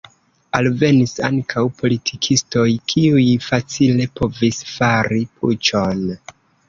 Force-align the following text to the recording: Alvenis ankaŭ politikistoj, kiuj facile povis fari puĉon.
Alvenis 0.59 1.11
ankaŭ 1.27 1.65
politikistoj, 1.81 2.65
kiuj 2.93 3.25
facile 3.49 4.09
povis 4.21 4.63
fari 4.79 5.21
puĉon. 5.43 6.03